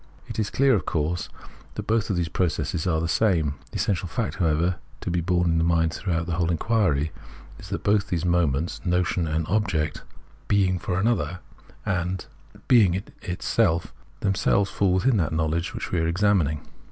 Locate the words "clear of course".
0.49-1.29